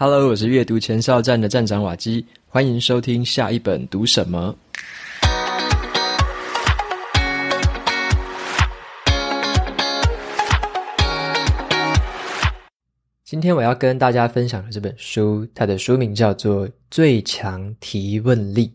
[0.00, 4.54] Hello，我是阅读前哨站的站长瓦基，欢迎收听下一本读什么。
[13.24, 18.68] 今天我要跟大家分享的这本书，它的书名叫做《最强提问力》。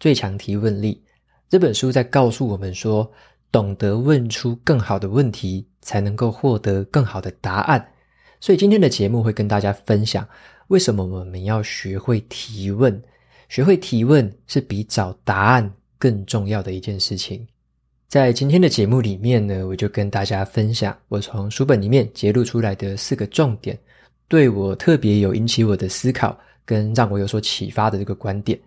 [0.00, 1.00] 最强提问力
[1.48, 3.08] 这本书在告诉我们说，
[3.52, 7.92] 懂得问出更好的问题，才能够获得更好的答案。
[8.40, 10.26] 所以今天的节目会跟大家分享。
[10.68, 13.00] 为什么我们要学会提问？
[13.48, 17.46] 学会提问是比找答案更重要的一件事情。
[18.08, 23.78] 在今天的节目里面呢，我就跟大家分享我从书本里面揭露出来的四个重点，
[24.26, 28.58] 对我特别有引起我的思考，跟让我有所启发的这个观点。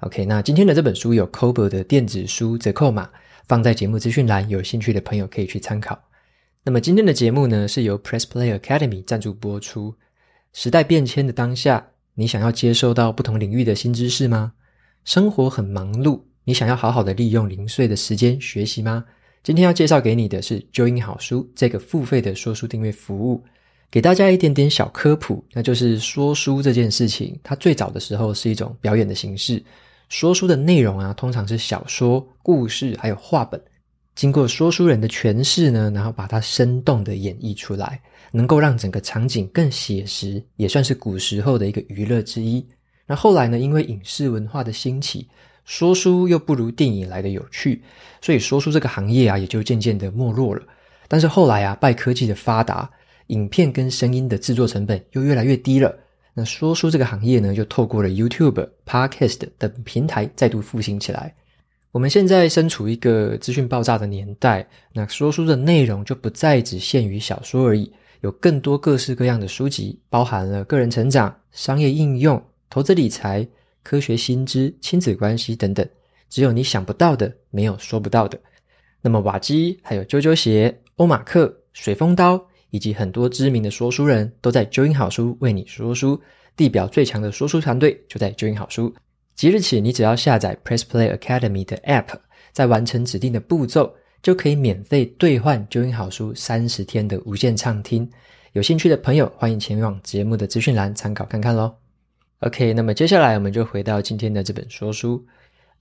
[0.00, 3.10] OK，那今天的这本书有 Kobo 的电子书折扣码，
[3.46, 6.02] 放在节目资讯栏，有兴趣的朋友可以去参考。
[6.64, 9.94] 那么今天的节目呢，是由 Press Play Academy 赞助播出。
[10.52, 14.52] 时代变迁的当下，你想要接受到不同领域的新知识吗？
[15.04, 19.04] 生活很忙碌，你想要好好的利用零碎的时间学习吗？
[19.42, 23.42] 今天要介绍给你的是 Join 好书这个付费的说书订阅服务，
[23.90, 29.62] 给大家一点点小科普，那就是说书这件事情，它最早的时候是一种表演的形式。
[30.10, 33.58] 说书的内容啊，通常是小说、故事还有话本，
[34.14, 37.98] 经过说书人的诠释呢，然后把它生动的演绎出来。
[38.32, 42.66] 能够让整个场景更写实，也算是古时候的一个娱乐之一。
[43.06, 45.28] 那后来呢，因为影视文化的兴起，
[45.64, 47.82] 说书又不如电影来的有趣，
[48.20, 50.62] 所以说书这个行业啊，也就渐渐的没落了。
[51.08, 52.90] 但是后来啊，拜科技的发达，
[53.26, 55.94] 影片跟声音的制作成本又越来越低了。
[56.32, 61.34] 那说书这个行业呢，就透过了 YouTube、Podcast 等平台再度复兴起来。
[61.90, 67.92] 我们现在身处一个资讯爆炸的年代，那说书的内容就不再只限于小说而已。
[68.22, 73.46] 有更多各式各样的书籍，包含了个人成长、商业应用、投资理财、
[73.82, 75.86] 科学新知、亲子关系等等。
[76.30, 78.40] 只有你想不到的，没有说不到的。
[79.00, 82.40] 那么瓦基、还有啾啾鞋、欧马克、水风刀，
[82.70, 86.18] 以及很多知名的说书人都在 Join 好书为你说书。
[86.54, 88.94] 地表最强的说书团队就在 Join 好书。
[89.34, 92.14] 即日起，你只要下载 Press Play Academy 的 App，
[92.52, 93.92] 再完成指定的步骤。
[94.22, 98.08] 就可以免费兑换 Join 好书三十天的无限畅听，
[98.52, 101.74] 有兴趣的朋友欢迎前往节目的资讯栏参考看看喽。
[102.38, 105.24] OK，那么接下来我们就回到今天的这本说书。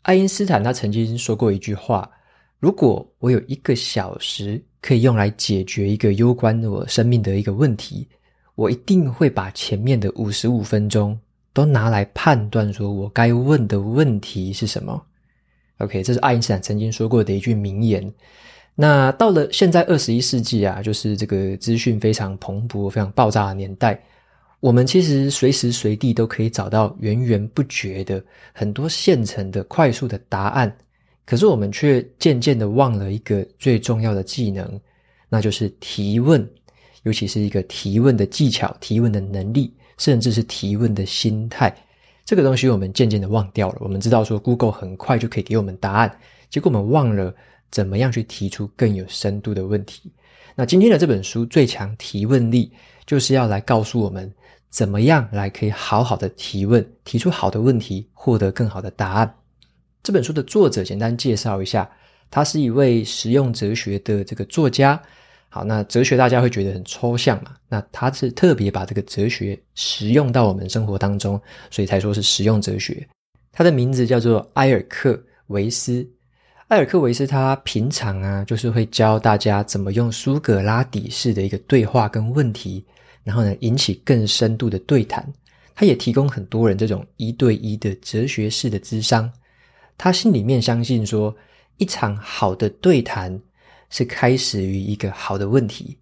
[0.02, 2.10] 爱因斯坦他曾经说过一句话：
[2.58, 8.08] 如果我有一个小时可以用来解决一个攸关我生命的一个问题，
[8.56, 11.16] 我一定会把前面的五十五分钟
[11.54, 15.00] 都拿来判断说我该问的问题是什么。
[15.82, 18.14] OK，这是爱因斯坦曾经说过的一句名言。
[18.76, 24.02] 那到了现在二十一世纪啊，就是这个资讯非常蓬勃、非常爆炸的年代，
[24.60, 30.74] 我们其实随时随地都可以找到源源不绝的很多现成的、快速的答案。
[31.26, 34.80] 可是我们却渐渐的忘了一个最重要的技能，
[35.30, 36.46] 那就是提问，
[37.04, 41.74] 尤其是一个提问的技巧、提问的能力，甚至是提问的心态。
[42.26, 43.78] 这个东西我们渐渐的忘掉了。
[43.80, 47.34] 我们知道说 Google 很快就可以给我们答案，结果我们忘了
[47.70, 50.12] 怎么样去提出更有深度的问题。
[50.56, 52.72] 那今天的这本书《最强提问力》
[53.06, 54.32] 就是要来告诉我们，
[54.70, 59.36] 怎么样来可以好好的提问，提出好的问题，获得更好的答案。
[60.04, 61.90] 这本书的作者简单介绍一下，
[62.30, 65.02] 他是一位实用哲学的这个作家。
[65.54, 67.58] 好，那哲学大家会觉得很抽象嘛？
[67.68, 71.40] 那他是特别把这个哲学实用到我们生活当中，
[71.70, 73.06] 所以才说是实用哲学。
[73.52, 76.10] 他的名字叫做埃尔克维斯。
[76.70, 82.86] 埃尔克维斯他平常啊，就是会教大家怎么用苏格拉底式的一个对话跟问题，
[83.26, 85.22] 然后呢，引起更深度的对谈。
[85.76, 89.30] 他也提供很多人这种一对一的哲学式的智商。
[89.98, 91.36] 他心里面相信说，
[91.76, 93.38] 一场好的对谈。
[93.92, 95.96] 是开始于一个好的问题，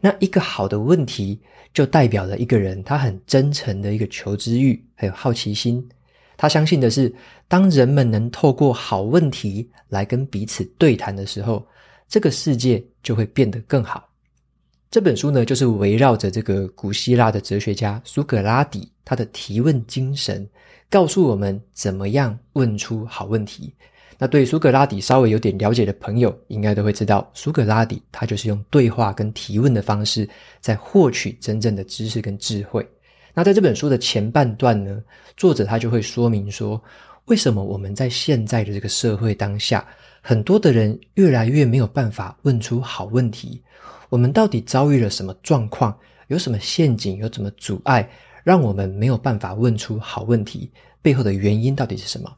[0.00, 1.38] 那一个好的问题
[1.72, 5.88] 就代表了一个人他很真诚的一个求知欲，还有好奇心。
[6.36, 7.14] 他相信的是，
[7.48, 11.66] 当人们能透过好问题来跟彼此对谈的时候，
[12.08, 14.06] 这个世界就会变得更好。
[14.90, 20.48] 这本书呢，就是围绕着这个古希腊的哲学家苏格拉底他的提问精神，
[20.88, 23.74] 告诉我们怎么样问出好问题。
[24.18, 30.28] 那对苏格拉底稍微有点了解的朋友，应该都会知道，苏格拉底他就是用对话跟提问的方式，
[30.60, 32.86] 在获取真正的知识跟智慧。
[33.34, 35.02] 那在这本书的前半段呢，
[35.36, 36.82] 作者他就会说明说，
[37.26, 39.86] 为什么我们在现在的这个社会当下，
[40.22, 43.62] 很多的人越来越没有办法问出好问题。
[44.08, 45.94] 我们到底遭遇了什么状况？
[46.28, 47.18] 有什么陷阱？
[47.18, 48.08] 有什么阻碍？
[48.42, 50.70] 让我们没有办法问出好问题
[51.02, 52.32] 背后的原因到底是什么。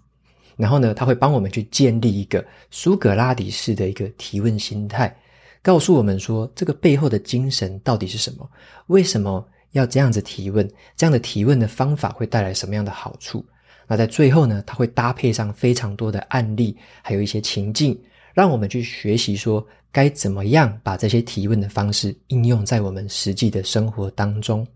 [0.58, 5.16] 然后呢，他会帮我们去建立一个苏格拉底式的一个提问心态，
[5.62, 8.50] 告诉我们说这个背后的精神到底是什么？
[8.88, 10.68] 为什么要这样子提问？
[10.96, 13.44] 这样的提问的方法会带来什么样的好处？
[13.86, 17.98] 那在最后呢，他会搭配上非常多的案例，还有一些情境，
[18.34, 24.66] 让我们去学习说该怎么样把这些提问的方式应用在我们实际的生活当中。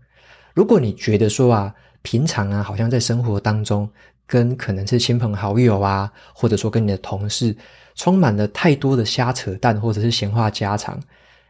[0.53, 3.89] 如果你觉得说啊，平常啊，好像在生活当中
[4.27, 7.55] 跟可能是亲朋好友啊，或者说跟你的同事，
[7.95, 10.99] 充满了太多的瞎扯淡或者是闲话家常，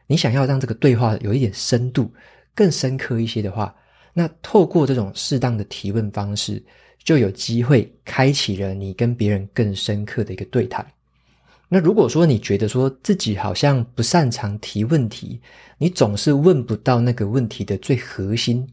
[0.08, 2.12] 你想要让这个对话有一点深度、
[2.54, 3.74] 更深刻一些的话，
[4.14, 6.64] 那透过这种适当的提问方式。
[7.06, 10.88] 就有机会开启了你跟别人更深刻的一个对谈。
[11.68, 15.38] 那如果说你觉得说自己好像不擅长提问题，
[15.78, 18.66] 你总是问不到那个问题的最核心，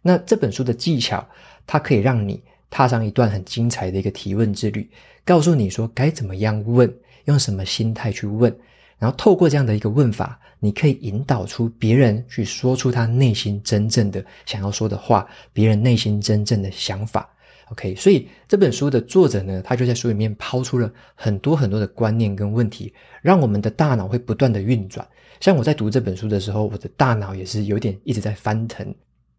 [0.00, 1.28] 那这本书的技巧，
[1.66, 2.42] 它可以让你
[2.74, 4.90] 踏上一段很精彩的一个提问之旅，
[5.24, 6.92] 告诉你说该怎么样问，
[7.26, 8.52] 用什么心态去问，
[8.98, 17.30] 然后透过这样的一个问法，你可以引导出别人去说出他内心真正的想要说的话，别人内心真正的想法。
[17.70, 22.92] OK，所以这本书的作者呢，他就在书里面抛出了很多很多的观念跟问题，
[23.22, 25.06] 让我们的大脑会不断的运转。
[25.38, 28.92] 像我在读这本书的时候，我的大脑也是有点一直在翻腾。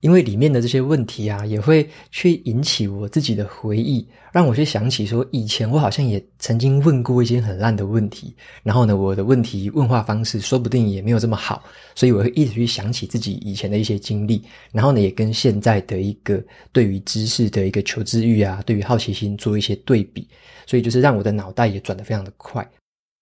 [0.06, 8.31] 因为里面的这些问题啊，也会去引起我自己的回忆，让我去想起说，以前我好像也曾经问过一些很烂的问题，
[8.62, 11.63] 然后呢，我的问题问话方式说不定也没有这么好，
[11.96, 16.40] 所以我会一直去想起自己以前的一些经历，然后呢，也跟现在的一个
[16.72, 20.28] 对于知识的一个求知欲啊，对于好奇心做一些对比，
[20.68, 22.63] 所以就是让我的脑袋也转得非常的快。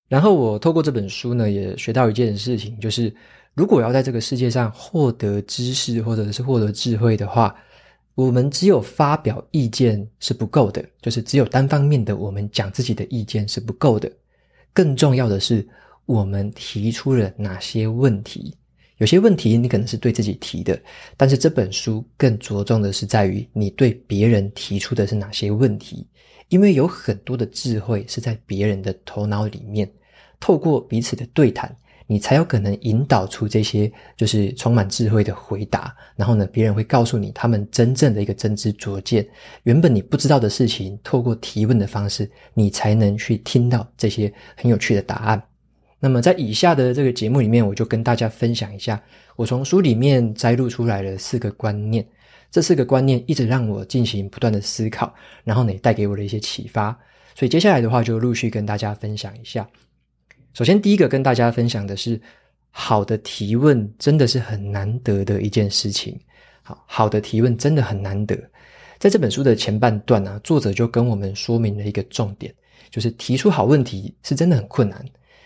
[0.09, 3.15] 然后我透过这本书呢，也学到一件事情，就是。
[3.55, 7.55] 如果要在这个世界上获得知识或者是获得智慧的话，
[8.15, 14.11] 我们只有发表意见是不够的，就是只有单方面的我们讲自己的意见是不够的。
[14.73, 15.67] 更重要的是，
[16.05, 18.55] 我们提出了哪些问题？
[18.97, 20.79] 有些问题你可能是对自己提的，
[21.17, 26.07] 但是这本书更着重的是在于你对别人提出的是哪些问题，
[26.49, 29.91] 因为有很多的智慧是在别人的头脑里面，
[30.39, 31.75] 透过彼此的对谈。
[32.07, 39.27] 你才有可能引导出这些就是充满智慧的回答，然后呢，别人会告诉你他们真正的一个真知灼见。
[39.63, 45.41] 原本你不知道的事情，透过提问的方式，你才能去听到这些很有趣的答案。
[45.99, 49.01] 那么在以下的这个节目里面，我就跟大家分享一下，
[49.37, 52.05] 我从书里面摘录出来的四个观念。
[52.51, 55.11] 这四个观念一直让我进行不断的思考，
[55.43, 56.95] 然后呢，也带给我的一些启发。
[57.33, 59.67] 所以接下来的话，就陆续跟大家分享一下。
[60.53, 62.19] 首先，第一个跟大家分享的是，
[62.69, 66.15] 好的提问真的是很难得的一件事情。
[66.61, 68.37] 好，好的提问真的很难得。
[68.99, 72.53] 在这本书的前半段呢，作者就跟我们说明了一个重点，
[72.91, 75.03] 就是提出好问题是真的很困难。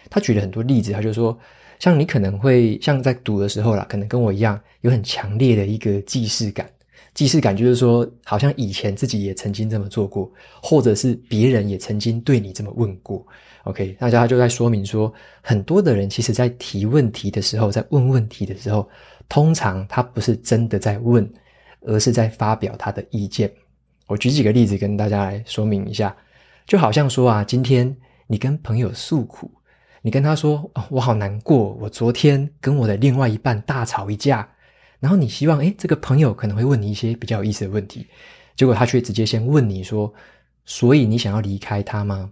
[0.10, 1.38] 他举了很多例子，他就说，
[1.80, 6.70] 像你可能会像在读的时候啦，可能跟我一样有很强烈的一个既视感。
[7.14, 10.30] 既视感就是说，好像以前自己也曾经这么做过，
[10.62, 13.26] 或者是别人也曾经对你这么问过。
[13.68, 18.90] OK，大家就在说明说，很多的人其实在提问题的时候，在问问题的时候，
[19.28, 21.30] 通常他不是真的在问，
[21.82, 23.52] 而是在发表他的意见。
[24.08, 26.16] 我举几个例子跟大家来说明一下，
[26.66, 27.94] 就好像说啊，今天
[28.26, 29.52] 你跟朋友诉苦，
[30.02, 34.48] 你跟他说，哦，我好难过，我昨天跟我的另外一半大吵一架，
[35.02, 38.08] 然后你希望，诶，这个朋友可能会问你一些比较有意思的问题，
[38.56, 40.14] 结果他却直接先问你说，
[40.64, 42.32] 所以你想要离开他吗？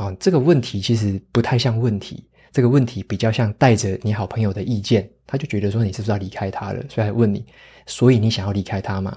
[0.00, 7.44] 啊，这个问题其实不太像问题，这个问题比较像带着你好朋友的意见，他就觉得说你是不是要离开他了，所以还问你，
[7.84, 9.14] 所以你想要离开他吗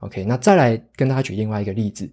[0.00, 2.10] ？OK，那再来跟大家举另外一个例子，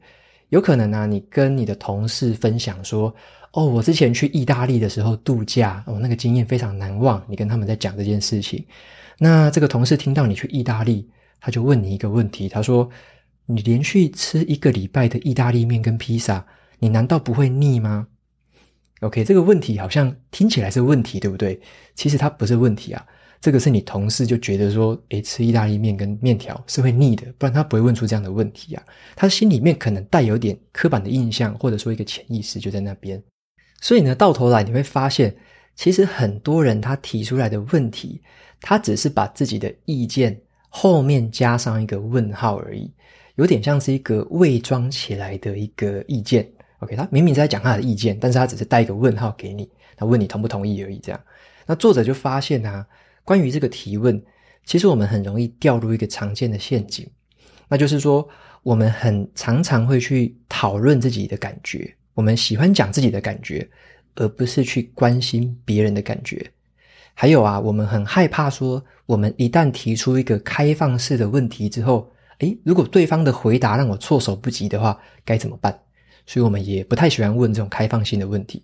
[0.49, 3.11] 有可能呢、啊，你跟你的同事分享说，
[3.53, 8.63] 哦，我之前去意大利的时候度假，哦，那个经验非常难忘，你跟他们在讲这件事情，
[9.17, 11.09] 那这个同事听到你去意大利，
[11.41, 12.87] 他就问你一个问题，他说，
[13.47, 16.45] 你连续吃一个礼拜的意大利面跟披萨。
[16.83, 18.05] 你难道不会腻吗
[18.99, 21.57] ？OK，这个问题好像听起来是问题，对不对？
[21.95, 23.05] 其实它不是问题啊，
[23.39, 28.83] 这个是你同事就觉得说，诶，吃意大利面跟面条是会腻的，不然他不会问出这样的问题啊。
[29.15, 33.23] 他心里面可能带有点刻板的印象，或者说一个潜意识就在那边。
[33.79, 35.33] 所以呢，到头来你会发现，
[35.77, 38.21] 其实很多人他提出来的问题，
[38.59, 40.37] 他只是把自己的意见
[40.67, 42.91] 后面加上一个问号而已，
[43.35, 46.45] 有点像是一个伪装起来的一个意见。
[46.83, 50.99] OK，他明明在讲他的意见，但是他只是带一个问号给你，他问你同不同意而已。
[50.99, 51.19] 这样，
[51.65, 52.85] 那作者就发现啊，
[53.23, 54.21] 关于这个提问，
[54.65, 57.09] 其实我们很容易掉入一个常见的陷阱，
[57.67, 58.27] 那就是说，
[58.61, 63.67] 我们很常常会去讨论自己的感觉，我们喜欢讲自己的感觉，
[64.15, 66.45] 而不是去关心别人的感觉。
[67.13, 75.79] 还有啊，我们很害怕说，我们一旦提出一个开放式的问题之后，诶，如果对方的回答让我措手不及的话，该怎么办？
[76.25, 78.63] 所以我们也不太喜欢问这种开放性的问题。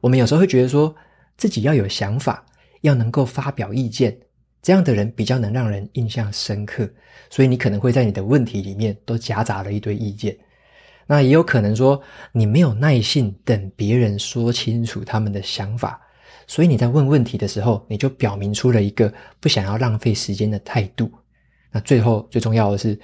[0.00, 0.94] 我们有时候会觉得说，
[1.36, 2.44] 自己要有想法，
[2.82, 4.16] 要能够发表意见，
[4.62, 6.88] 这样的人比较能让人印象深刻。
[7.30, 10.36] 所以你可能会在你的问题里面都夹杂了一堆意见。
[11.06, 12.00] 那也有可能说，
[12.32, 16.00] 你没有耐性等别人说清楚他们的想法。
[16.48, 21.10] 所以你在问问题的时候，你就表明出了一个不想要浪费时间的态度。
[21.72, 22.98] 那最后最重要的是，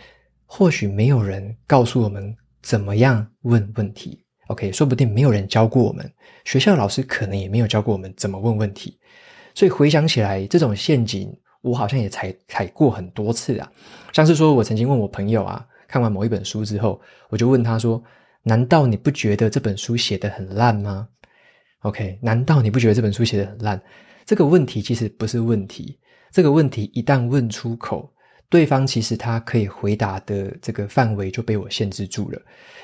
[0.47, 4.25] 或许没有人告诉我们怎么样问问题。
[4.49, 6.11] OK，说不定没有人教过我们，
[6.45, 8.99] 学校老师可能也没有教过我们怎么问问题。
[9.54, 13.71] 所以回想起来，这种陷阱我好像也踩踩过很多次啊。
[14.12, 18.02] 像是说我曾经问我朋友啊，看完某一本书之后，我就问他说
[18.42, 21.09] ：“难道你不觉得这本书写得很烂吗？”
[21.83, 23.81] OK，难道你不觉得这本书写得很烂？
[24.25, 25.99] 这个问题其实不是问题。
[26.31, 28.11] 这个问题一旦问出口，
[28.53, 32.39] 对方其实他可以回答的这个范围就被我限制住了。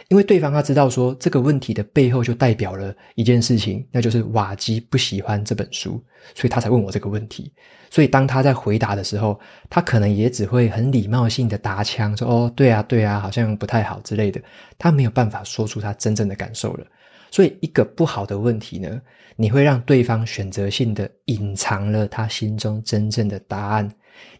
[0.08, 6.02] 因为对方他知道说这个问题的背后就代表了一件事情，那就是瓦基不喜欢这本书，
[6.34, 7.52] 所以他才问我这个问题。
[7.90, 14.40] 所以当他在回答的时候，他可能也只会很礼貌性的答腔说：“哦，对啊，对啊，好像不太好之类的。”
[14.78, 16.86] 他没有办法说出他真正的感受了。
[17.30, 18.98] 所以，一个不好的问题呢，
[19.36, 23.90] 你会让对方选择性的隐藏了他心中真正的答案，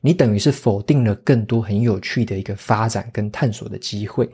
[0.01, 4.29] 你等于是否定了更多很有趣的一个发展跟探索的机会。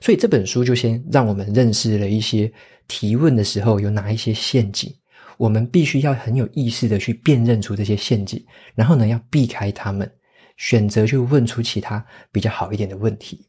[0.00, 2.52] 所以这本书就先让我们认识了一些
[2.86, 4.94] 提问的时候有哪一些陷阱，
[5.36, 10.10] 我们必须要很有意识的去辨认出这些陷阱，然后呢，要避开他们，
[10.56, 13.46] 选择去问出其他比较好一点的问题。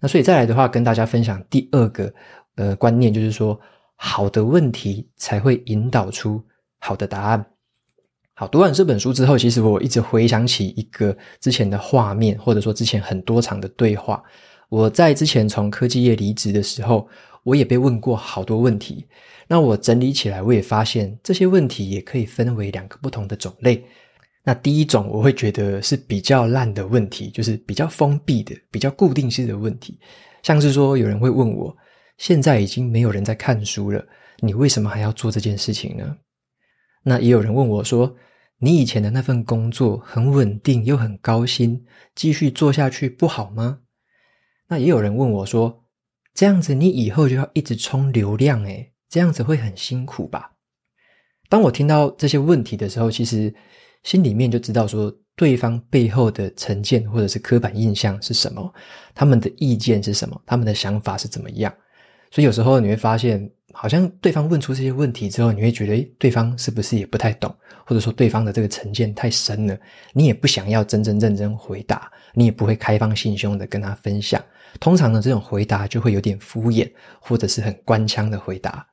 [0.00, 2.12] 那所以再来的话，跟大家分享第二个
[2.56, 3.60] 呃观念，就是说。
[4.04, 6.42] 好的问题才会引导出
[6.80, 7.46] 好的答案。
[8.42, 14.20] 好，读完这本书之后，其实我一直回想起一个之前的画面，或者说之前很多场的对话。
[14.68, 17.08] 我在之前从科技业离职的时候，
[17.44, 19.06] 我也被问过好多问题。
[19.46, 23.80] 那我整理起来，我也发现这些问题也可以分为两个不同的种类。
[24.42, 29.96] 那第一种，我会觉得是比较烂的问题，就是比较封闭的、比较固定式的问题，
[30.42, 31.72] 像是说有人会问我。
[32.18, 34.04] 现在已经没有人在看书了，
[34.40, 36.16] 你为什么还要做这件事情呢？
[37.04, 38.12] 那也有人问我说
[38.64, 43.80] ：“你以前的那份工作很稳定又很高薪，继续做下去不好吗？”
[44.70, 45.84] 那也有人问我说
[46.32, 50.52] ：“这样子你以后就要一直冲流量，诶，这样子会很辛苦吧？”
[51.50, 53.52] 当我听到这些问题的时候，其实
[54.04, 58.72] 心里面就知道说，对方背后的成见或者是刻板印象是什么，
[59.12, 61.74] 他们的意见是什么，他们的想法是怎么样。
[62.32, 69.78] 所以有时候你会发现，好像对方问出这些问题之后，你会觉得，诶，对方是不是也不太懂，或者说对方的这个成见太深了，
[70.14, 74.42] 你也不想要真真正正回答，你也不会开放心胸的跟他分享。
[74.80, 78.86] 通常呢，这种回答就会有点敷衍，或者是很官腔的回答。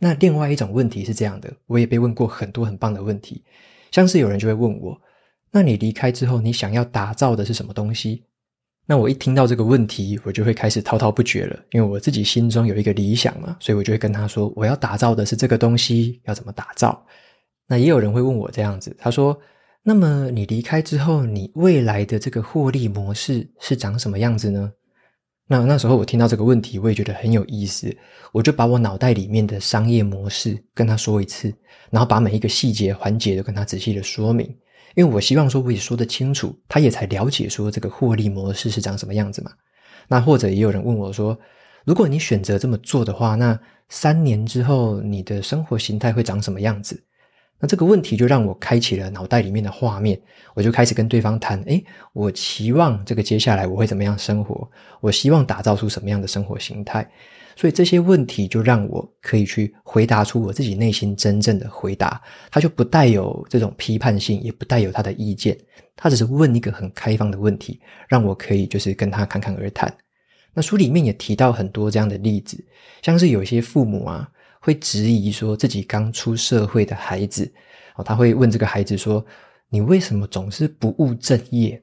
[0.00, 3.44] 那另外一种问题是这样的，我也被问过很多很棒的问题，
[3.92, 5.00] 像是有人就会问我，
[5.52, 8.24] 那你离开之后，你想要打造的是什么东西？
[8.92, 17.02] 那我一听到这个问题，我就会开始滔滔不绝了，因为我自己心中有一个理想嘛，所以我就会跟他说，我要打造的是这个东西，要怎么打造？
[17.66, 19.34] 那也有人会问我这样子，他说
[19.82, 24.70] ：“那么你离开之后，你未来的这个获利模式是长什么样子呢？”
[25.48, 27.96] 那那时候我听到这个问题，我也觉得很有意思，
[28.30, 31.50] 我就把我脑袋里面的商业模式跟他说一次，
[31.88, 34.54] 然后把每一个细节环节都跟他仔细的说明。
[34.94, 39.50] 因为我希望说我也说得清楚，他也才了解说这个获利模式是长什么样子嘛。
[40.08, 41.38] 那或者也有人问我说，
[41.84, 43.58] 如果你选择这么做的话，那
[43.88, 47.02] 三年之后你的生活形态会长什么样子？
[47.58, 50.20] 那这个问题就让我开启了脑袋里面的画面，
[50.54, 54.68] 我就开始跟对方谈，诶，我期望这个接下来我会怎么样生活？
[55.00, 57.08] 我希望打造出什么样的生活形态？
[57.56, 65.56] 所以这些问题就让我可以去回答出我自己内心真正的回答，它就不带有这种批判性，也不带有他的意见，
[65.96, 69.92] 他只是问一个很开放的问题，让我可以就是跟他侃侃而谈。
[70.54, 72.62] 那书里面也提到很多这样的例子，
[73.02, 74.28] 像是有些父母啊
[74.60, 77.50] 会质疑说自己刚出社会的孩子，
[77.96, 79.24] 哦，他会问这个孩子说
[79.70, 81.82] ：“你为什么总是不务正业？”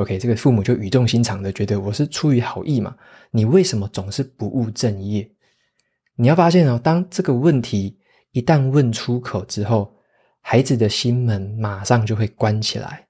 [0.00, 2.96] OK，这个父母就语重心长的觉得我是出于好意嘛，
[3.30, 5.30] 你为什么总是不务正业？
[6.16, 7.98] 你要发现哦，当这个问题
[8.32, 9.92] 一旦问出口之后，
[10.40, 13.06] 孩子的心门马上就会关起来，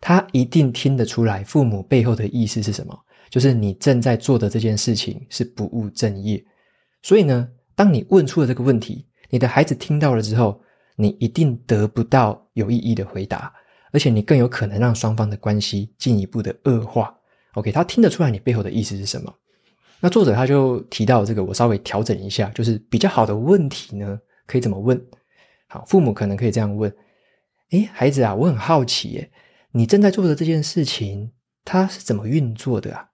[0.00, 2.96] 他一定听得出来父母背后的意思是什么，
[3.28, 6.42] 就是你正在做的这件事情是不务正业。
[7.02, 10.60] 所以呢，当你问出了这个问题，你的孩子听到了之后，
[10.94, 13.52] 你一定得不到有意义的回答，
[13.92, 17.14] 而且你更有可能让双方的关系进一步的恶化。
[17.54, 19.34] OK，他听得出来你背后的意思是什么？
[20.00, 25.00] 那作者他就提到这个，我稍微调整一下，就是比较好的问题呢，可以怎么问？
[25.66, 26.90] 好，父母可能可以这样问：
[27.70, 29.30] 诶，孩子啊，我很好奇，诶，
[29.72, 31.32] 你正在做的这件事情，
[31.64, 33.08] 它是怎么运作的啊？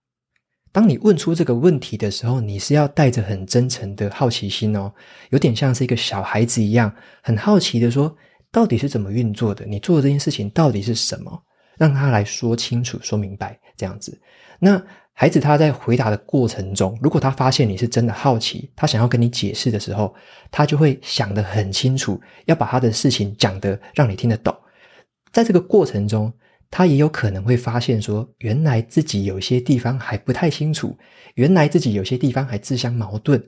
[0.72, 4.92] 当你问出这个问题的时候，你是要带着很真诚的好奇心哦，
[5.30, 8.14] 有点像是一个小孩子一样，很好奇的说，
[8.50, 9.64] 到底是怎么运作的？
[9.66, 11.42] 你做的这件事情到底是什么？
[11.76, 14.18] 让他来说清楚、说明白，这样子。
[14.58, 20.14] 那孩子他在回答的过程中，如果他发现你是真的好奇，他想要跟你解释的时候，
[20.50, 24.54] 他就会想得很清楚，要把他的事情讲得让你听得懂。
[25.32, 26.32] 在这个过程中，
[26.70, 30.96] 他也有可能会发现说，原来自己有些地方还不太清楚，
[31.34, 33.42] 原来自己有些地方还自相矛盾。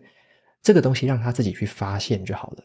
[0.63, 2.65] 这个东西让他自己去发现就好了。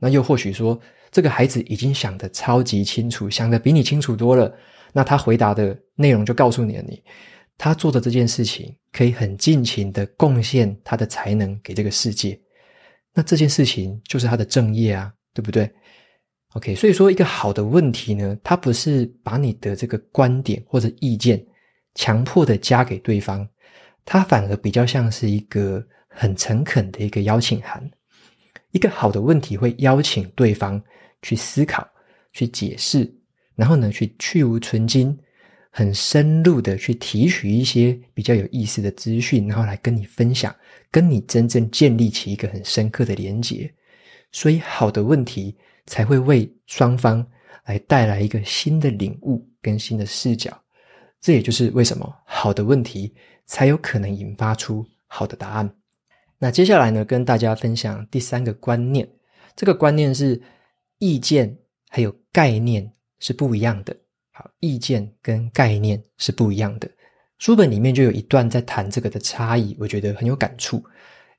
[0.00, 0.76] 那又或许说，
[1.12, 4.52] 这个孩子已经想得超级清楚，想得比你清楚多了。
[4.92, 7.00] 那他回答的内容就告诉你了，你
[7.56, 12.40] 他做的这件事情可以很尽情的贡献他的才能给这个世界。
[13.14, 15.70] 那这件事情就是他的正业啊，对不对
[16.54, 21.44] ？OK，所以说一个好的问题呢，它不是把你的这个观点或者意见
[21.94, 23.46] 强迫的加给对方，
[24.04, 27.88] 它反而比较像是一个很诚恳的一个邀请函。
[28.72, 30.82] 一个好的问题会邀请对方
[31.22, 31.86] 去思考、
[32.32, 33.12] 去解释，
[33.54, 35.16] 然后呢，去去芜存菁，
[35.70, 40.54] 很深入的去提取一些比较有意思的资讯，然后来跟你分享，
[40.90, 43.72] 跟你真正建立起一个很深刻的连结。
[44.32, 45.56] 所以，好的问题。
[45.86, 47.26] 才会为双方
[47.64, 50.56] 来带来一个新的领悟跟新的视角，
[51.20, 53.12] 这也就是为什么好的问题
[53.46, 55.68] 才有可能引发出好的答案。
[56.42, 59.06] 那接下来呢，跟大家分享第三个观念，
[59.54, 60.40] 这个观念是
[60.98, 61.58] 意见
[61.90, 63.94] 还有概念是不一样的。
[64.32, 66.90] 好，意见跟概念是不一样的。
[67.38, 70.82] 书本里面就有一段在谈这个的差异，我觉得很有感触。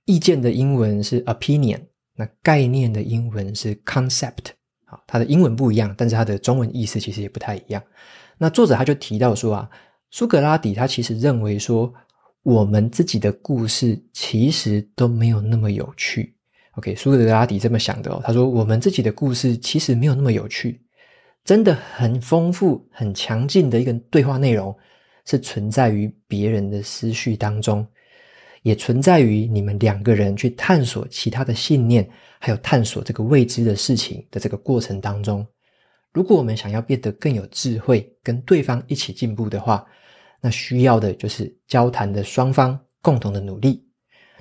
[0.05, 1.81] 意见的英文是 opinion。
[2.13, 4.51] 那概念的英文是 concept，
[4.85, 7.81] 好，它的英文不一样，但是它的中文意思其实也不太一样。
[8.37, 9.69] 那作者他就提到说啊，
[10.11, 11.91] 苏格拉底他其实认为说，
[12.43, 16.35] 我们自己的故事其实都没有那么有趣。
[16.73, 20.81] OK，苏格拉底这么想的哦，他说我们自己的故事其实没有那么有趣，
[21.43, 24.75] 真的很丰富、很强劲的一个对话内容
[25.25, 27.85] 是存在于别人的思绪当中。
[28.63, 32.07] 也存在于你们两个人去探索其他的信念，
[32.39, 35.43] 还有探索这个未知的事情的这个过程当中。
[36.13, 39.83] 如果我们想要变得更有智慧，跟对方一起进步的话，
[40.41, 43.85] 那需要的就是交谈的双方共同的努力。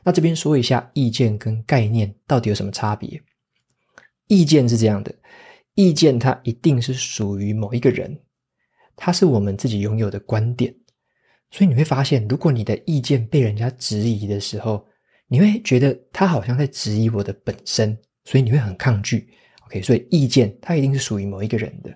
[0.03, 3.21] 那这边说一下意见跟概念到底有什么差别？
[4.29, 5.15] 意见是这样的，
[5.75, 8.19] 意见它一定是属于某一个人，
[8.97, 10.75] 它是我们自己拥有的观点。
[11.51, 14.87] 所以你会发现，如果你的意见被人家质疑的时候，
[15.27, 19.29] 你会觉得他好像在质疑我的本身，所以你会很抗拒。
[19.67, 21.93] OK，所以意见它一定是属于某一个人的。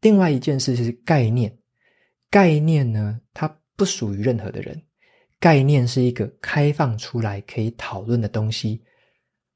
[0.00, 1.56] 另外一件事是概念，
[2.34, 4.82] 概念呢，它不属于任何的人，
[5.38, 8.82] 概念是一个开放出来可以讨论的东西，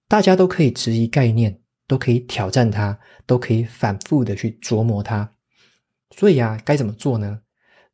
[0.06, 5.28] 大家都可以质疑概念，都可以挑战它，都可以反复的去琢磨它。
[6.14, 7.40] 所以啊，该怎么做呢？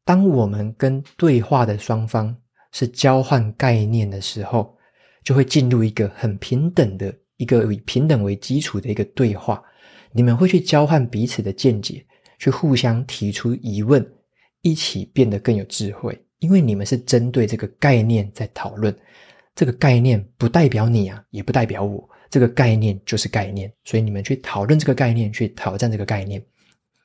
[0.05, 2.37] 当我们跟对话的双方
[2.73, 4.77] 是交换概念的时候，
[5.23, 9.65] 就会进入一个很平等的一个以平等为基础的一个对话。
[10.13, 12.05] 你们会去交换彼此的见解，
[12.39, 14.07] 去互相提出疑问，
[14.65, 16.19] 一起变得更有智慧。
[16.41, 18.95] 因为你们是针对这个概念在讨论，
[19.55, 23.73] 这个概念不代表你啊，也不代表我，这个概念就是概念。
[23.85, 26.45] 所以你们去讨论这个概念，去挑战这个概念。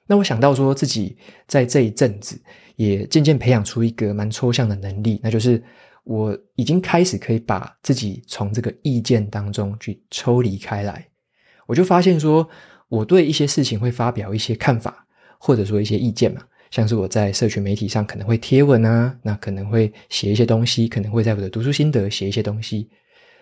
[0.07, 1.15] 那我想到说自己
[1.47, 2.41] 在这一阵子
[2.75, 5.63] 也渐渐培养出一个蛮抽象的能力，那就是
[6.03, 11.07] 我已经开始可以把自己从这个意见当中去抽离开来。
[11.67, 12.49] 我就发现说，
[12.87, 15.05] 我对一些事情会发表一些看法，
[15.37, 22.89] 或者说一些意见嘛，像是我在社群媒体上可能会贴文啊，那可能会写一些东西，可能会在我的读书心得写一些东西。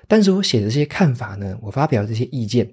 [0.08, 2.72] 但是我写的这些看法呢，我发表这些意见，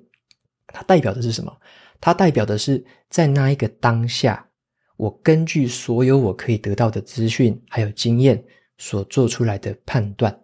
[0.68, 1.52] 它代表的是什么？
[2.00, 4.46] 它代表的是，在那一个当下，
[4.96, 8.42] 我根据所有我可以得到的资讯还有经验
[8.78, 10.38] 所做出来的判断，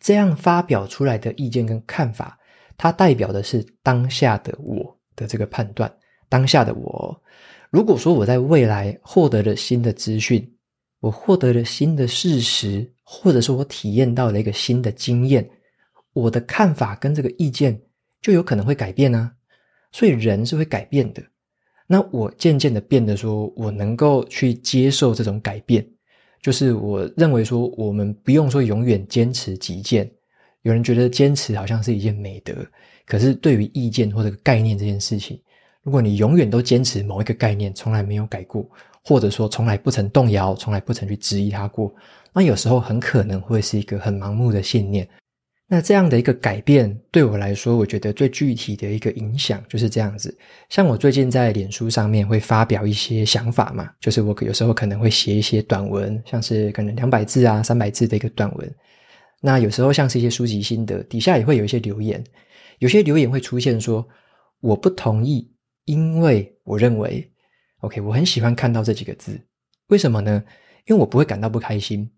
[0.00, 2.38] 这样发表出来的意见跟看法，
[2.78, 5.92] 它代表的是当下的我的这个判断。
[6.28, 7.22] 当下的我，
[7.70, 10.46] 如果说我在未来获得了新的资讯，
[11.00, 15.48] 我获得了新的事实，或者说我体验到了一个新的经验，
[16.12, 17.78] 我的看法跟这个意见
[18.22, 19.32] 就有可能会改变啊。
[19.92, 21.22] 所以人是会改变的。
[21.86, 25.86] 那我渐渐的变得说，我能够去接受这种改变，
[26.42, 30.10] 就是我认为说，我们不用说永远坚持己见。
[30.62, 32.54] 有人觉得坚持好像是一件美德，
[33.06, 35.40] 可是对于意见或者概念这件事情，
[35.86, 38.68] 如果你永远都坚持某一个概念，从来没有改过，
[39.04, 41.94] 或者说从来不曾动摇，从来不曾去质疑它过，
[42.32, 45.08] 那有时候很可能会是一个很盲目的信念。
[45.68, 50.36] 那这样的一个改变，对我来说，我觉得最具体的一个影响就是这样子。
[50.70, 58.74] 像我最近在脸书上面会发表一些想法嘛，就是我有时候可能会写一些短文，像是可能两百字啊、三百字的一个短文。
[59.40, 62.24] 那有时候像是一些书籍心得，底下也会有一些留言，
[62.80, 64.04] 有些留言会出现说
[64.60, 65.48] 我不同意，
[65.86, 67.28] 因为我认为
[67.78, 69.40] ，OK，我很喜欢看到这几个字，
[69.86, 70.44] 为什么呢？
[70.84, 72.08] 因为我不会感到不开心，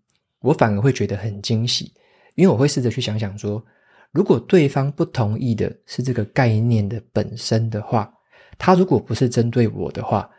[0.41, 1.93] 我反而会觉得很惊喜。
[2.35, 3.63] 因为我会试着去想想说，
[4.11, 8.13] 如果对方不同意的是这个概念的本身的话，
[8.57, 10.29] 他如果不是针对我的话，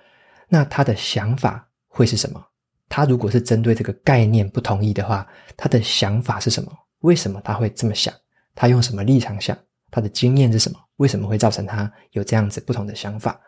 [0.49, 2.45] 那他的想法会是什么？
[2.89, 6.73] 他如果是针对这个概念不同意的话，他的想法是什么？
[7.01, 8.13] 为什么他会这么想？
[8.55, 9.57] 他用什么立场想？
[9.91, 10.79] 他的经验是什么？
[10.97, 13.41] 为什么会造成他有这样子不同的想法？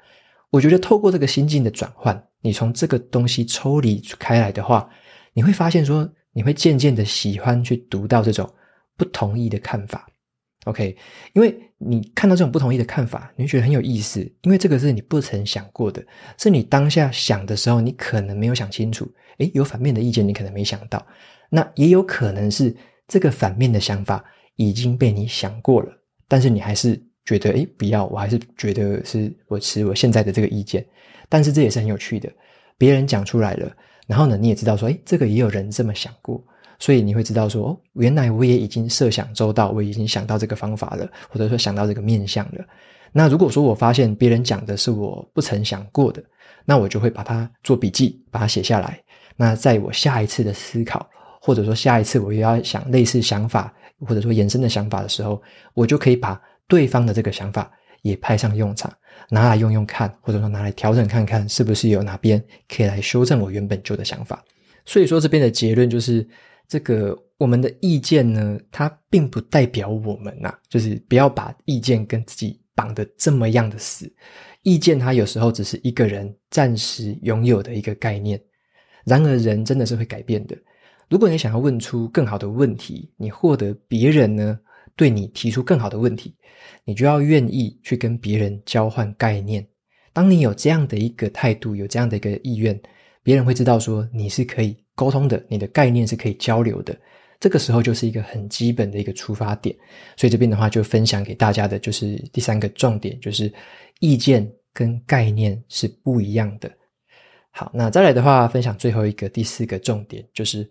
[0.50, 4.88] 我觉得透过这个心境的转换，你从这个东西抽离开来的话，
[5.33, 6.11] 你会发现说。
[6.35, 8.50] 你会渐渐的喜欢去读到这种
[8.96, 10.09] 不同意的看法
[10.64, 10.96] ，OK？
[11.35, 16.02] 因为你看到这种不同意的看法，你会觉得很有意思，因为这个是你不曾想过的，
[16.38, 19.07] 是你当下想的时候，你可能没有想清楚。
[19.40, 21.07] 诶，有反面的意见，你可能没想到，
[21.50, 22.74] 那也有可能是
[23.07, 24.24] 这个反面的想法
[24.57, 25.92] 已经被你想过了，
[26.32, 30.82] 但是你还是觉得，哎，不要，我还是觉得是我持我现在的这个意见。
[31.28, 32.32] 但是这也是很有趣的，
[32.78, 33.70] 别人讲出来了。
[34.06, 36.42] 然后呢，你也知道说，哎，这个也有人这么想过，
[36.78, 42.64] 所以你会知道说，哦，原来我也已经设想周到，我已经想到这个方法了，或者说想到这个面向了。
[43.12, 46.24] 那如果说我发现别人讲的是我不曾想过的，
[46.64, 48.98] 那我就会把它做笔记，把它写下来。
[49.36, 51.06] 那在我下一次的思考，
[51.42, 53.70] 或者说下一次我又要想类似想法，
[54.06, 55.40] 或者说延伸的想法的时候，
[55.74, 57.70] 我就可以把对方的这个想法
[58.02, 58.92] 也派上用场。
[59.28, 64.42] 拿来用用看，或者说拿来调整看看，是不是有哪边可以来修正我原本就的想法。
[64.84, 66.26] 所以说这边的结论就是，
[66.66, 74.12] 这个我们的意见呢，它并不代表我们呐、就是不要把意见跟自己绑得这么样的死。
[74.62, 78.40] 意见它有时候只是一个人暂时拥有的一个概念，
[79.04, 80.56] 然而人真的是会改变的。
[81.12, 84.59] 如果你想要问出更好的问题，你获得别人呢，
[84.96, 86.35] 对你提出更好的问题，
[86.87, 89.62] 你就要愿意去跟别人交换概念。
[90.14, 92.81] 当你有这样的一个态度，有这样的一个意愿，
[93.22, 96.98] 别人会知道说你是可以沟通的，你的概念是可以交流的。
[97.38, 99.77] 这个时候就是一个很基本的一个出发点。
[100.16, 103.53] 所以这边的话就分享给大家的就是第三个重点，就是
[104.01, 106.72] 意见跟概念是不一样的。
[107.51, 110.66] 好，那再来的话，分享最后一个第四个重点，就是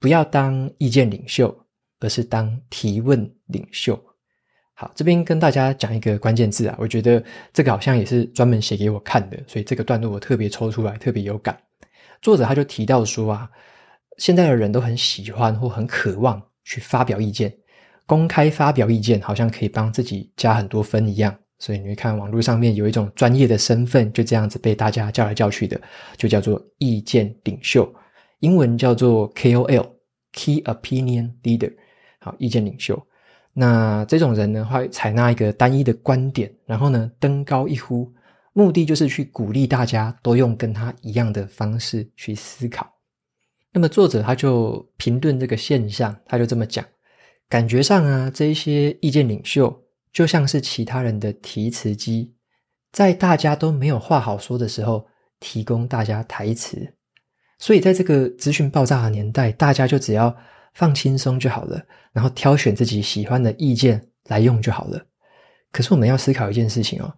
[0.00, 1.56] 不要当意见领袖。
[2.02, 3.94] 而是当提问领袖。
[4.72, 11.54] 好，这边跟大家讲一个关键字啊，我觉得这个好像也是专门写给我看的，所以这个段落我特别抽出来，特别有感。
[12.22, 13.50] 作者他就提到说啊，
[14.16, 17.54] 现在的人都很喜欢或很渴望去发表意见，
[18.06, 21.38] 公开发表意见好像可以帮自己加很多分一样。
[21.58, 25.78] 所以你会看网络上面有一种专业的身份，就这样子被大家叫来叫去的，
[26.16, 27.86] 就叫做意见领袖，
[28.40, 31.72] 英文叫做 KOL，Key Opinion Leader。
[32.18, 33.02] 好，意见领袖，
[33.54, 38.12] 那这种人呢，会采纳一个单一的观点，然后呢，登高一呼，
[38.52, 42.86] 目的就是去鼓励大家都用跟他一样的方式去思考。
[43.72, 46.84] 那么作者他就评论这个现象，他就这么讲：
[47.48, 49.74] 感觉上啊，这一些意见领袖
[50.12, 52.34] 就像是其他人的提词机，
[52.92, 55.06] 在大家都没有话好说的时候，
[55.38, 56.96] 提供大家台词。
[57.60, 60.36] 所以在这个资讯爆炸的年代，大家就只要。
[60.72, 65.04] 放轻松就好了，然后挑选自己喜欢的意见来用就好了。
[65.72, 67.12] 可是我们要思考一件事情哦，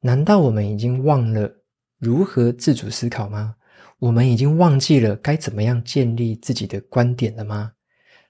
[0.00, 1.48] 难道我们已经忘了
[2.00, 3.54] 如何自主思考吗？
[4.00, 7.70] 我们已经忘记了该怎么样建立自己的观点了吗？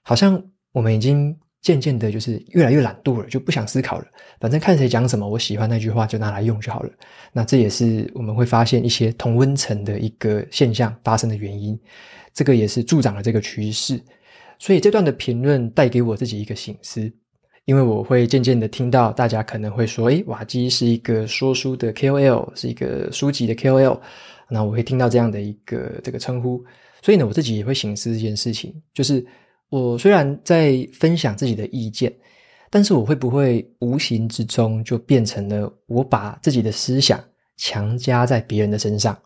[0.03, 0.39] 好像
[0.71, 4.05] 我们已经渐渐的，就是越来越懒惰了，就不想思考了。
[4.39, 6.91] 反正看谁讲什么，我喜欢那句话就拿来用就好了。
[7.33, 11.79] 那这也是我们会发现一些同温层的一个现象发生的原因。
[12.33, 13.99] 这个也是助长了这个趋势。
[14.57, 17.11] 所以这段的评论带给我自己一个醒思，
[17.65, 23.99] 因为我会渐渐的听到大家可能会说，诶，瓦基是一个说书的 KOL，是一个书籍的 KOL，
[24.49, 26.63] 那我会听到这样的一个这个称呼，
[27.01, 29.25] 所以呢，我自己也会醒思这件事情，就是
[29.69, 32.11] 我虽然在分享自己的意见，
[32.69, 37.23] 但是我会不会无形之中就变成了我把自己的思想
[37.57, 39.17] 强加在别人的身上？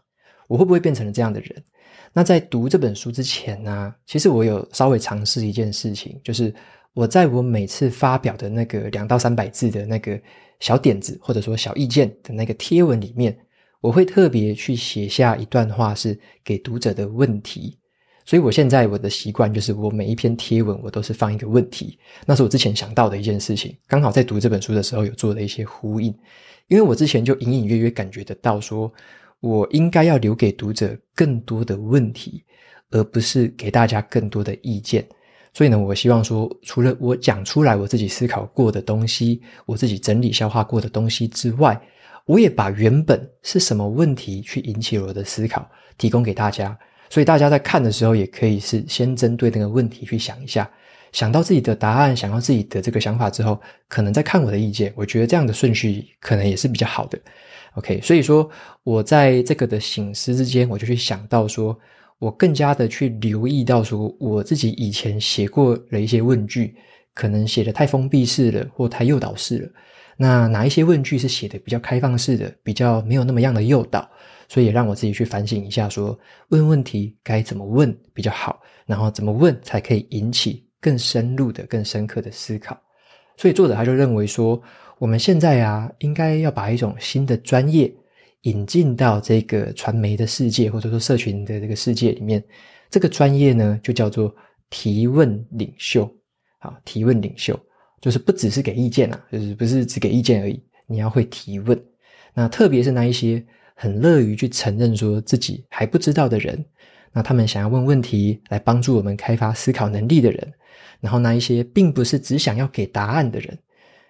[0.47, 1.63] 我会不会变成了这样的人？
[2.11, 6.53] 那在读这本书之前呢，其实我有稍微尝试一件事情，就是
[6.93, 10.21] 我在我每次发表的那个两到三百字的那个
[10.59, 13.35] 小点子或者说小意见的那个贴文里面，
[13.81, 17.79] 我会特别去写下一段话是给读者的问题。
[18.25, 26.07] 所以我现在我的习惯就是，我每一篇贴文我都是放一个问题，那是我之前想到的一件事情，刚好在读这本书的时候有做了一些呼应，
[26.67, 28.91] 因为我之前就隐隐约约感觉得到说，
[29.41, 32.43] 我应该要留给读者更多的问题，
[32.91, 35.05] 而不是给大家更多的意见。
[35.53, 41.79] 所以呢，我希望说，除了我讲出来我自己思考过的东西，我自己整理消化过的东西之外，
[42.25, 46.75] 我也把原本是什么问题去引起我的思考提供给大家。
[47.13, 50.67] 所以大家在看的时候，也可以是先针对那个问题去想一下，
[51.11, 54.91] 想到自己的答案，想到自己的这个想法之后，可能再看我的意见。
[54.95, 57.19] 我觉得这样的顺序可能也是比较好的。
[57.75, 58.49] OK，所以说
[58.81, 61.77] 我在这个的醒思之间，我就去想到说，
[62.17, 66.75] 我更加的去留意到说，我自己以前写过的一些问句，
[67.13, 69.69] 可能写得太封闭式了，或太诱导式了。
[70.17, 74.09] 那哪一些问句是写的比较开放式的，比较没有那么样的诱导？
[74.47, 76.17] 所以也让我自己去反省一下说，
[76.49, 82.79] 问问题该怎么问比较好，然后怎么问才可以引起更深入的、更深刻的思考。
[83.37, 84.61] 所以作者他就认为说，
[84.99, 87.91] 我们现在啊，应该要把一种新的专业
[88.41, 92.43] 引进到这个传媒的世界，或者说社群的这个世界里面。
[92.89, 94.33] 这个专业呢，就叫做
[94.69, 96.07] 提问领袖。
[96.59, 97.59] 啊，提问领袖
[98.03, 101.81] 就是不只是给意见啊，就是不是只给意见而已，你要会提问。
[102.35, 103.41] 那特别是那一些。
[103.75, 106.63] 很乐于去承认说自己还不知道的人，
[107.11, 110.53] 那他们想要问问题来帮助我们开发思考能力的人，
[111.01, 113.57] 然后那一些并不是只想要给答案的人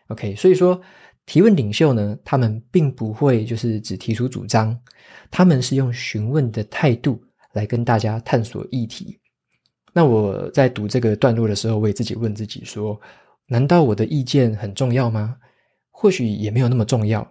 [0.09, 0.79] ，OK，所以说
[1.25, 4.77] 提问领袖呢，他们并不会就是只提出主张，
[5.31, 9.17] 他们是用询问的态度来跟大家探索议题。
[9.93, 12.99] 那我在读这个段落的时候，我也自己问自己说，
[13.47, 15.37] 难道我的意见很重要吗？
[15.91, 17.27] 或许也没有那么重要。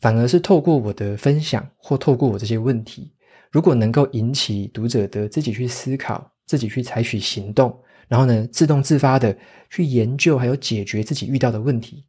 [0.00, 3.10] 反而是透过我的分享，或透过我这些问题，
[3.50, 7.74] 如果能够引起读者的自己去思考，自己去采取行动，
[8.06, 9.34] 然后呢，自动自发的
[9.70, 12.04] 去研究，还有解决自己遇到的问题，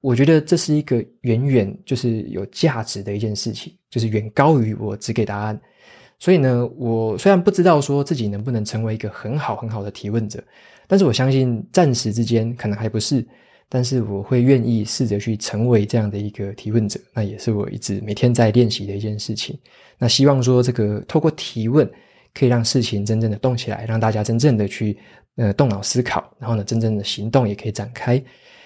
[0.00, 5.60] 我觉得这是一个远远就是有价值的一件事情，就是远高于我只给答案。
[6.20, 10.40] 所以呢，我虽然不知道说自己能不能成为一个很好很好的提问者，
[10.90, 13.24] 但是我相信暂时之间可能还不是。
[13.72, 19.56] 但是我会愿意试着去成为这样的一个提问者，那也是我一直每天在练习的一件事情。
[19.96, 21.88] 那希望说这个透过提问，
[22.34, 24.98] 可以让事情真正的动起来，让大家真正的去
[25.36, 28.20] 呃动脑思考，然后呢，真正的行动也可以展开。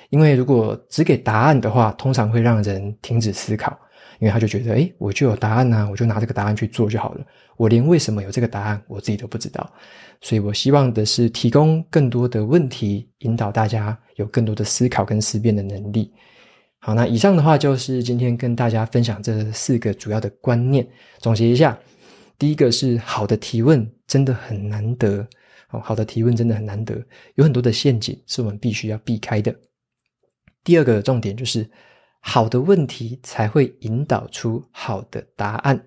[0.09, 3.79] 因为如果只给答案的话，通常会让人停止思考。
[4.21, 7.25] 因为他就觉得，诶，我就有答案呐，我就拿这个答案去做就好了。
[7.57, 9.73] 我连为什么有这个答案，我自己都不知道。
[10.21, 16.13] 所以我希望的是提供更多的问题，引导大家有更多的思考跟思辨的能力。
[16.79, 20.87] 好，那以上的话就是今天跟大家分享这四个主要的观念。
[21.19, 21.79] 总结一下，
[22.39, 25.27] 第一个是好的提问真的很难得，
[25.71, 26.95] 哦，好的提问真的很难得，
[27.35, 29.55] 有很多的陷阱是我们必须要避开的。
[30.63, 31.69] 第二个重点就是。
[32.27, 35.79] 好的问题才会引导出好的答案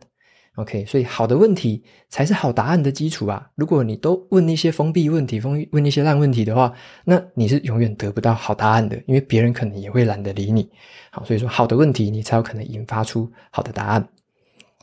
[0.56, 3.50] ，OK，所以好的问题才是好答案的基础啊！
[3.56, 6.71] 如果你都问那些封闭问题、封问那些烂问题的话，
[7.04, 10.69] 那你是永远得不到好答案的，因为别人可能也会懒得理你。
[11.10, 14.08] 好，所以说好的问题你才有可能引发出好的答案。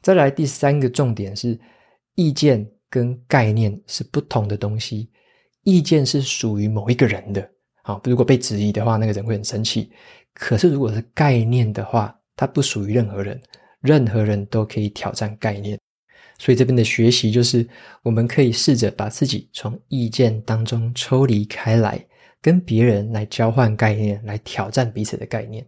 [0.02, 1.58] 再来第三个重点是，
[2.16, 5.08] 意见跟概念是不同的东西，
[5.62, 7.48] 意见是属于某一个人的。
[7.84, 9.90] 好，如果被质疑的话，那个人会很生气。
[10.34, 13.40] 可是，如果是概念的话，它不属于任何人，
[13.80, 15.78] 任何人都可以挑战概念。
[16.36, 17.66] 所以这边的学习就是，
[18.02, 22.04] 我们可以试着把自己从意见当中抽离开来，
[22.42, 25.64] 跟别人来交换概念，来挑战彼此的概念。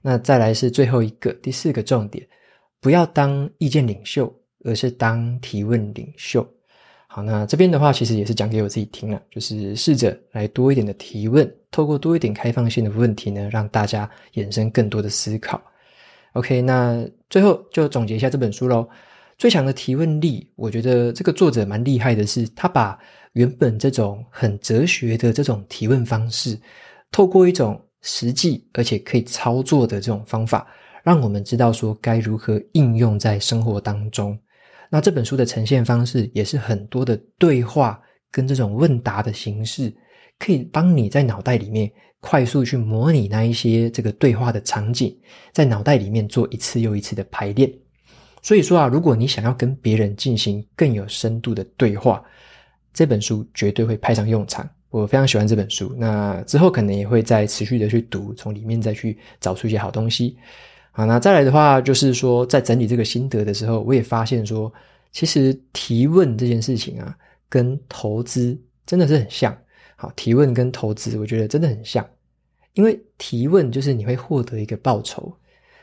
[0.00, 2.26] 那再来是最后一个，第四个重点，
[2.80, 6.48] 不要当意见领袖，而是当提问领袖。
[7.10, 15.60] 好，那这边的话，其实也是讲给我自己听了，就是试着来多一点的提问，透过多一点开放性的问题呢，让大家衍生更多的思考。
[16.34, 18.86] OK，那最后就总结一下这本书喽。
[19.38, 22.98] 最强的提问力，我觉得这个作者蛮厉害的是，他把
[23.32, 26.60] 原本这种很哲学的这种提问方式，
[27.10, 30.66] 透过一种实际而且可以操作的这种方法，
[31.02, 34.38] 让我们知道说该如何应用在生活当中。
[34.90, 39.94] 那这本书的呈现方式也是很多的对话跟这种问答的形式，
[40.38, 45.16] 可以帮你在脑袋里面快速去模拟那一些这个对话的场景，
[45.52, 47.72] 在脑袋里面做一次又一次的排练。
[48.40, 52.22] 所以说啊，如果你想要跟别人进行更有深度的对话，
[52.94, 54.68] 这本书绝对会派上用场。
[54.90, 60.36] 我非常喜欢这本书，那之后可能也会再持续的去读，从里面再去找出一些好东西。
[60.98, 64.72] 好，那再来的话，就是说在整理这个心得的时候，我也发现说，
[65.12, 67.16] 其实提问这件事情啊，
[67.48, 69.56] 跟投资真的是很像。
[69.94, 72.04] 好，提问跟投资，我觉得真的很像，
[72.72, 75.32] 因为提问就是你会获得一个报酬。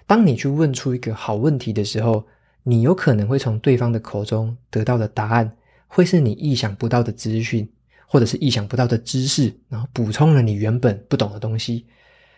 [0.05, 2.21] 当你去问出一个好问题的时候，
[2.63, 5.49] 你有可能会从对方的口中得到的答案，
[5.87, 7.65] 会是你意想不到的资讯。
[8.07, 11.87] 或者是意想不到的知识，然后补充了你原本不懂的东西，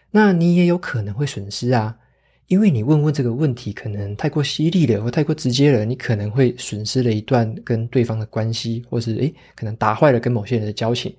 [0.09, 1.95] 那你也有可能会损失啊，
[2.47, 11.13] 因为你问问这个问题可能太过犀利了，或太过直接了，你可能会损失了一段跟对方的关系，或是诶可能打坏了跟某些人的交情，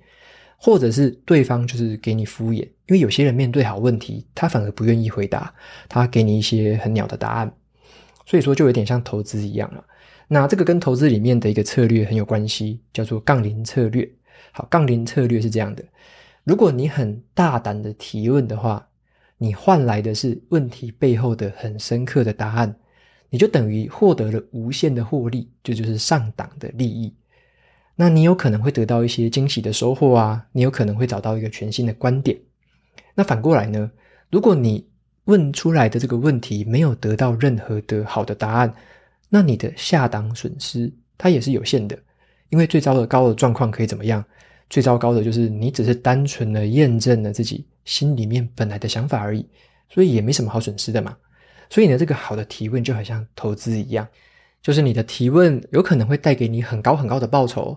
[0.57, 5.53] 或者是对方就是给你敷衍，因为有些人面对好问题，他反而不愿意回答，
[5.87, 7.53] 他给你一些很鸟的答案，
[8.25, 9.85] 所以说就有点像投资一样了。
[10.27, 14.09] 那这个跟投资里面的一个策略很有关系，叫做杠铃策略。
[14.51, 15.83] 好，杠铃策略是这样的：
[16.43, 18.88] 如果你很大胆的提问的话，
[19.41, 22.75] 你换来的是问题背后的很深刻的答案，
[23.29, 27.15] 你就等于获得了无限的获利，就就是上档的利益。
[27.95, 32.37] 那你有可能会得到一些惊喜的收获啊，你有可能会找到一个全新的观点。
[33.15, 33.89] 那反过来呢？
[34.29, 34.85] 如果你
[35.23, 38.73] 问出来的这个问题没有得到任何的好的答案，
[39.29, 41.97] 那你的下档损失它也是有限的。
[42.49, 44.23] 因为最糟的高的状况可以怎么样？
[44.69, 49.43] 最糟糕的就是你只是单纯的验证了自己心里面本来的想法而已，
[49.89, 51.17] 所以也没什么好损失的嘛。
[51.71, 54.07] 所以呢，这个好的提问就好像投资一样，
[54.61, 57.75] 就是你的提问有可能会带给你很高很高的报酬，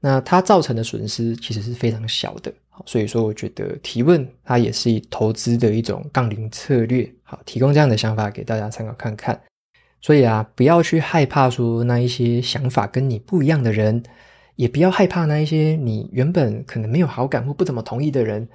[0.00, 2.50] 那它造成的损失其实是非常小的。
[2.86, 7.06] 所以说我觉得提问它也是以投资的一种杠铃策略。
[7.22, 9.38] 好，提供这样的想法给大家参考看看。
[10.00, 14.02] 所以啊，不要去害怕说那一些想法跟你不一样的人，
[14.56, 18.48] 也不要害怕那一些你原本可能没有好感或不怎么同意的人，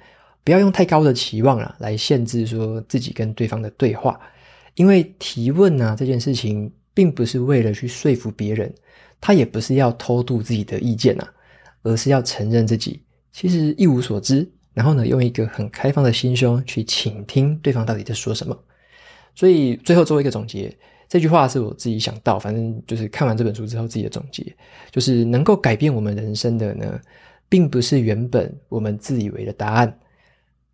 [0.48, 4.18] 不要用太高的期望啊来限制说自己跟对方的对话，
[4.76, 8.74] 因为提问啊这件事情并不是为了去说服别人，
[9.20, 11.30] 他也不是要偷渡自己的意见啊，
[11.82, 18.58] 而是要承认自己其实一无所知，然后呢，用一个很开放的心胸去倾听对方到底在说什么。
[19.34, 20.74] 所以最后做一个总结。
[21.10, 24.50] 这句话是我自己想到，反正就是看完这本书之后自己的总结，
[24.90, 26.98] 就是能够改变我们人生的呢，
[27.50, 29.98] 并不是原本我们自以为的答案，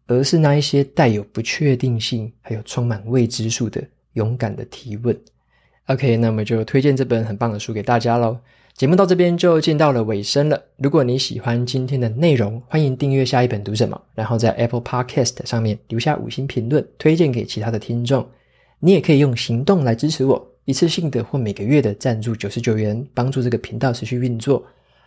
[0.07, 5.19] 而是那一些带有不确定性还有充满未知数的勇敢的提问。
[5.87, 8.38] OK，那么就推荐这本很棒的书给大家喽。
[8.75, 10.61] 节目到这边就进到了尾声了。
[10.79, 18.27] 如果你喜欢今天的内容，欢迎订阅下一本读什么，然后在 Apple Podcast 上面留下五星评论，推荐给其他的听众。
[18.81, 24.64] 你也可以用行动来支持我，一次性的或每个月的赞助九十九元，帮助这个频道持续运作。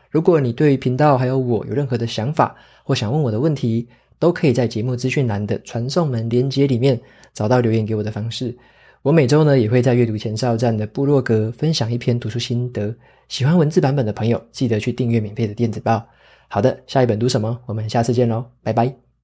[0.09, 3.85] 如果你对频道还有我有任何的想法或想问我的问题，
[4.19, 6.99] 都可以在节目资讯栏的传送门连接里面
[7.33, 8.55] 找到留言给我的方式。
[9.01, 12.93] 我每周呢也会在阅读前哨站的部落格分享一篇读书心得，
[13.29, 16.05] 喜欢文字版本的朋友记得去订阅免费的电子报。
[16.49, 17.59] 好的，下一本读什么？
[17.65, 19.06] 我们下次见喽，拜拜。